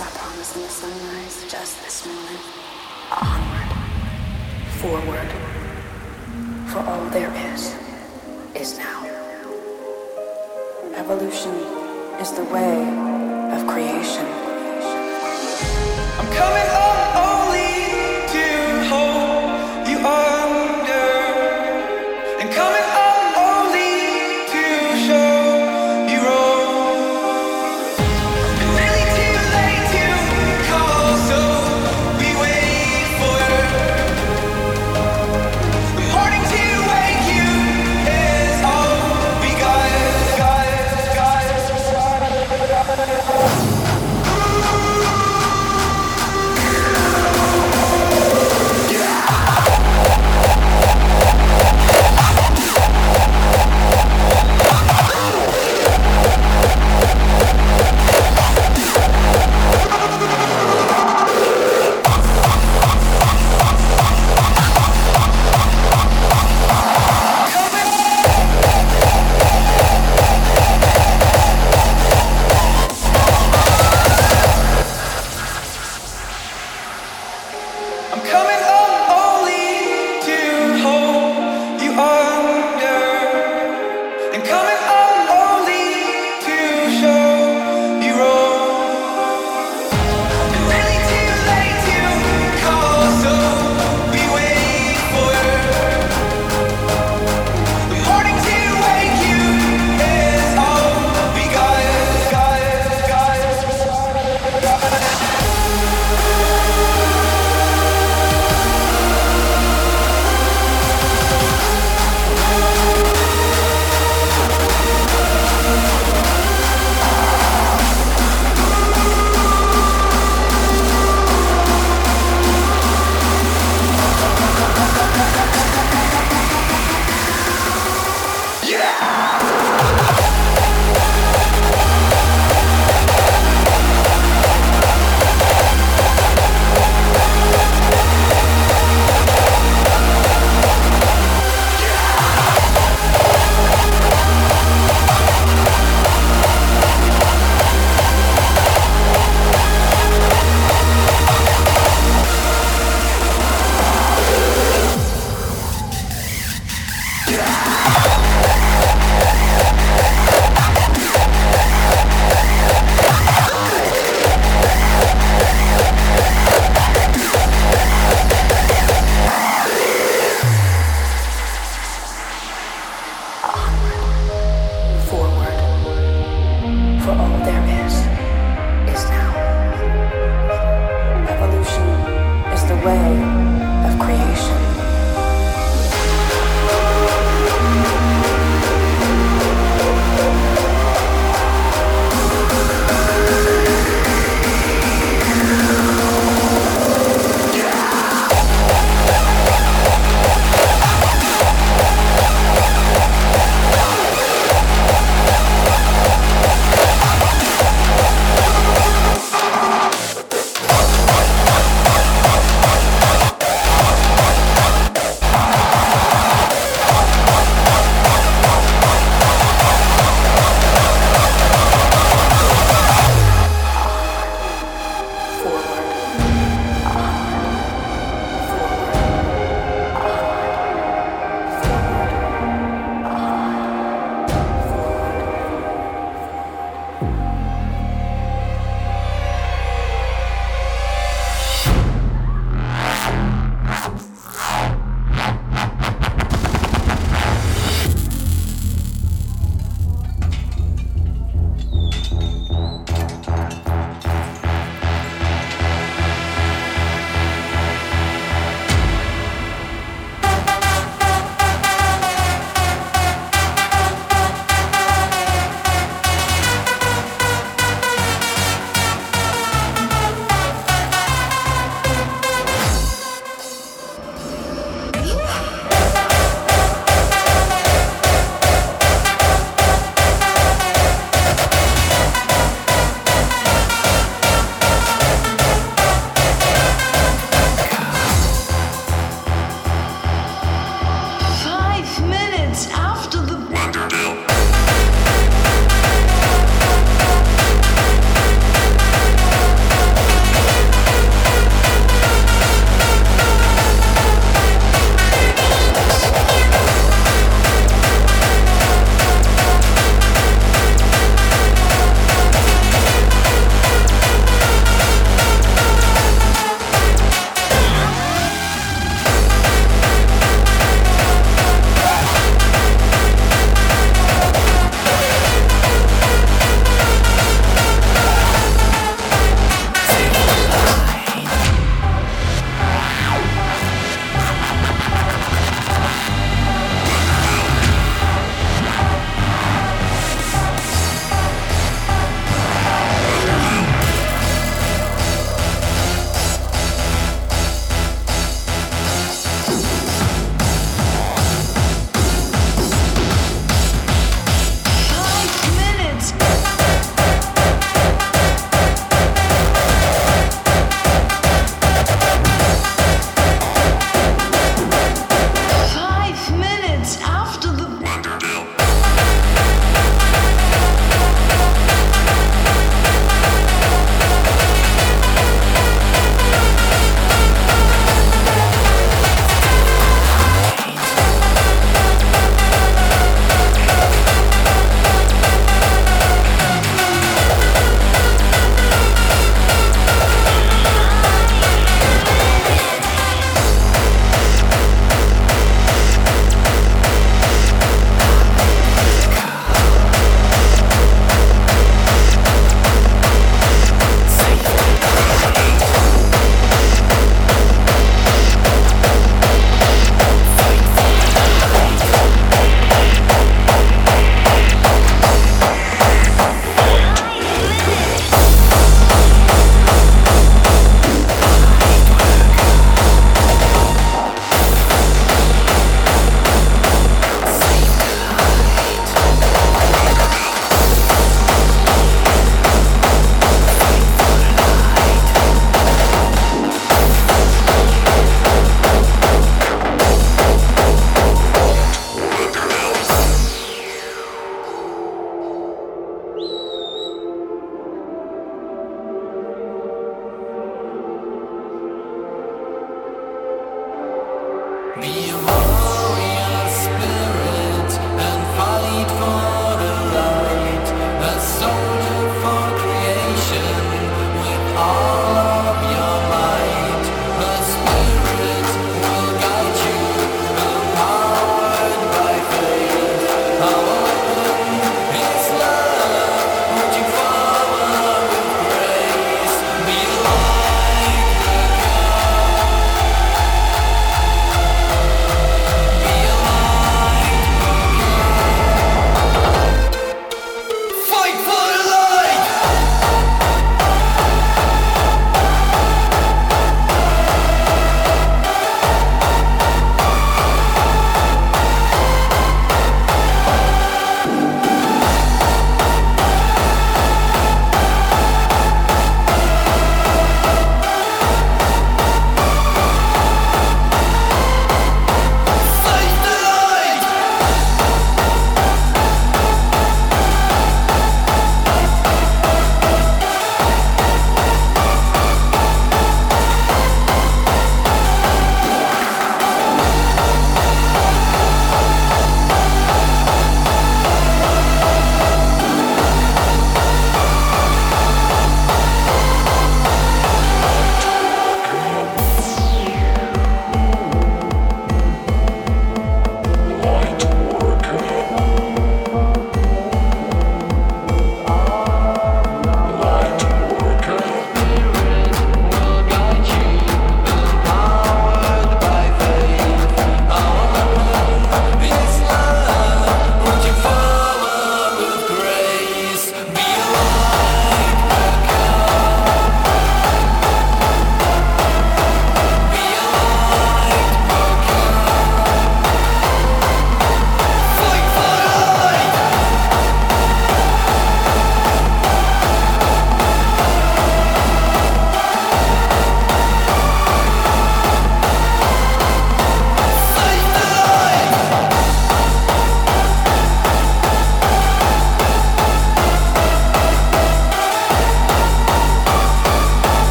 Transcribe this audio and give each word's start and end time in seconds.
I 0.00 0.08
promise 0.08 0.56
in 0.56 0.62
the 0.62 0.68
sunrise 0.68 1.44
just 1.50 1.82
this 1.82 2.06
morning. 2.06 2.38
Onward, 3.10 3.70
forward, 4.80 5.30
for 6.70 6.78
all 6.78 7.04
there 7.10 7.30
is, 7.52 7.76
is 8.54 8.78
now. 8.78 9.04
Evolution 10.94 11.52
is 12.20 12.32
the 12.32 12.44
way 12.44 12.88
of 13.52 13.66
creation. 13.66 14.24
I'm 16.18 16.32
coming. 16.32 16.71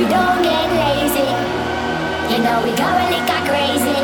we 0.00 0.06
don't 0.08 0.42
get 0.42 0.66
lazy. 0.80 1.28
You 2.32 2.42
know 2.42 2.62
we 2.64 2.72
got 2.74 2.96
really 2.96 3.20
got 3.26 3.46
crazy. 3.46 4.00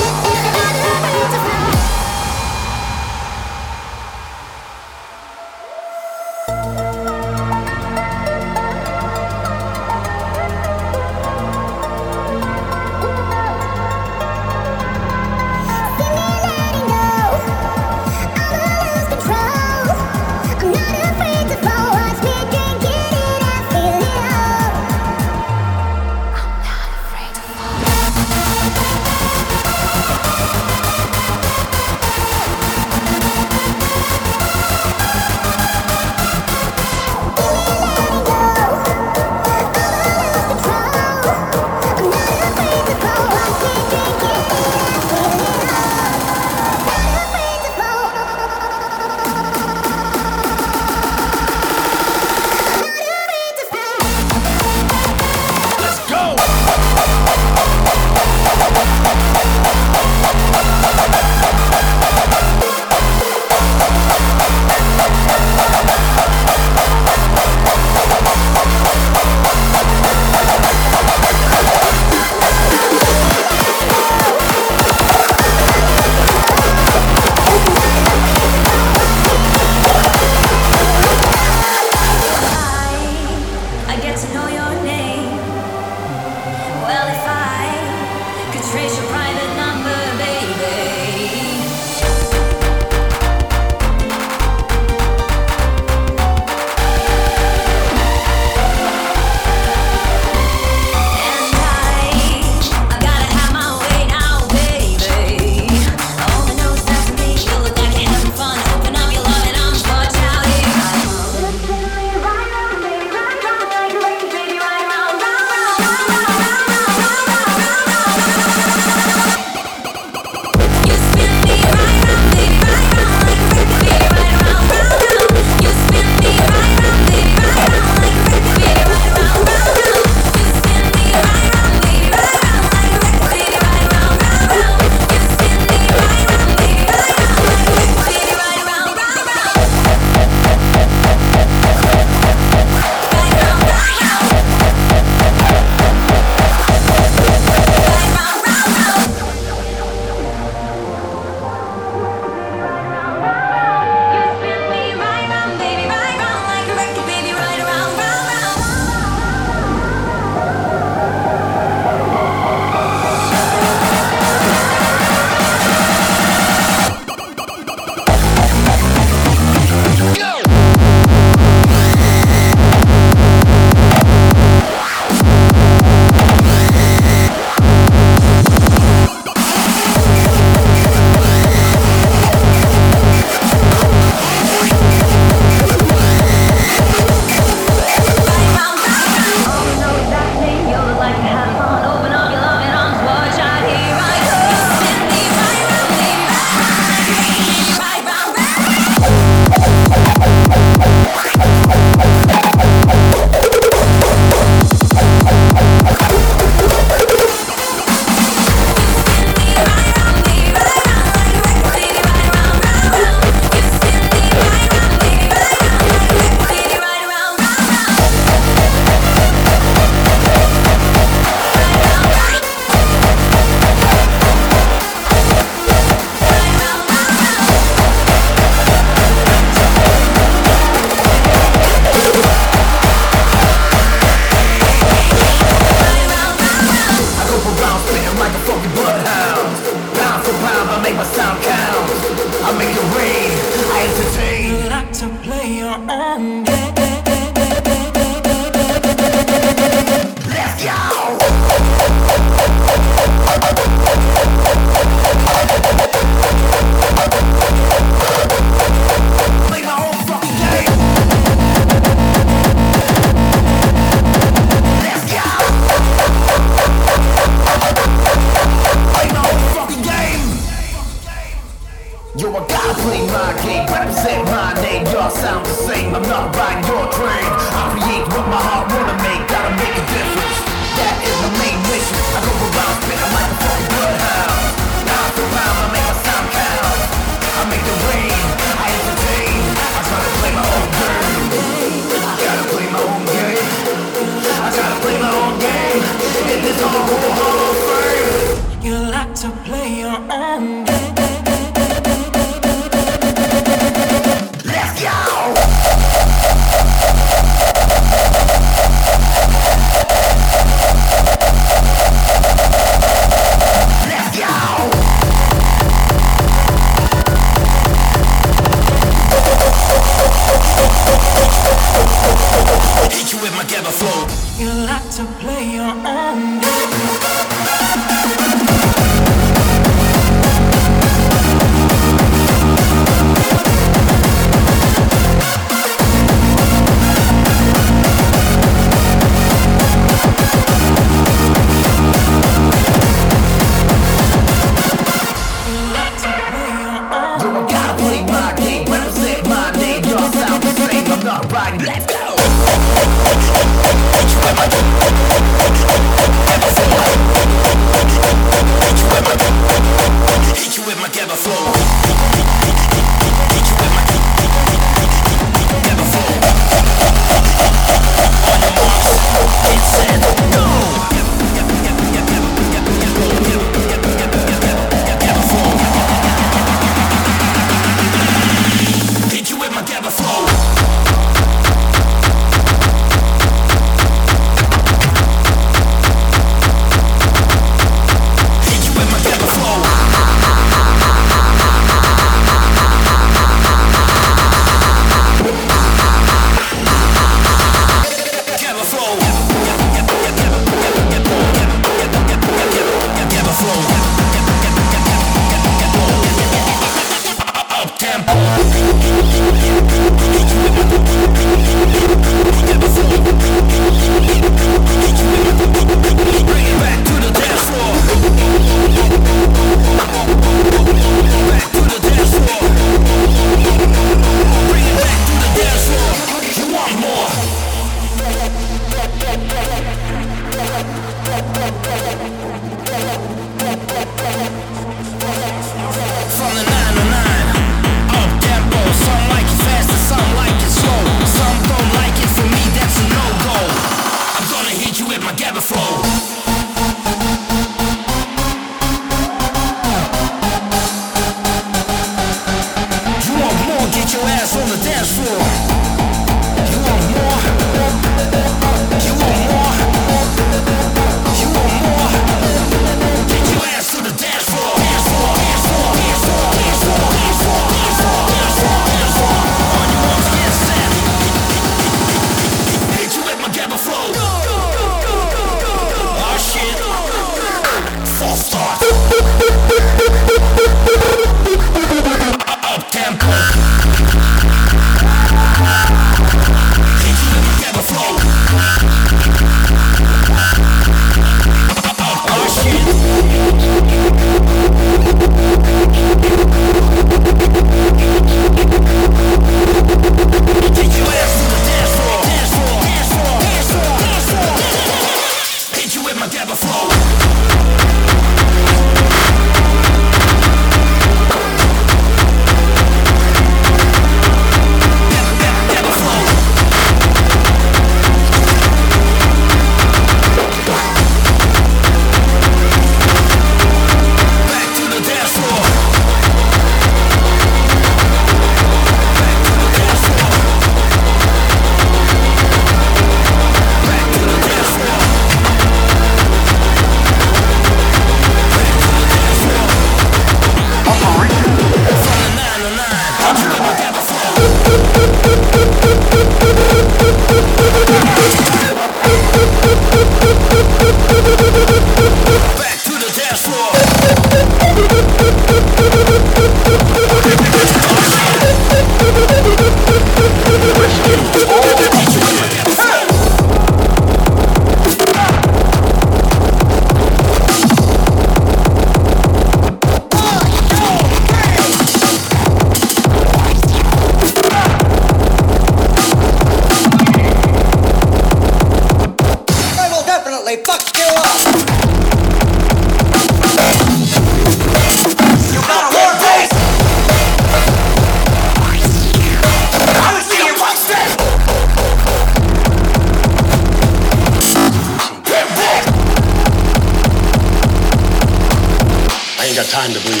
Time 599.61 599.73
to 599.73 599.79
bleed. 599.81 600.00